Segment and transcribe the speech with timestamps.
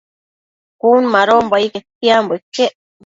[0.81, 2.73] Cun madonbo ai quetianbo iquec